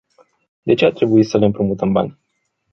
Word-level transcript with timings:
De 0.65 0.73
ce 0.73 0.85
a 0.85 0.91
trebuit 0.91 1.27
să 1.27 1.37
le 1.37 1.45
împrumutăm 1.45 1.91
bani? 1.91 2.19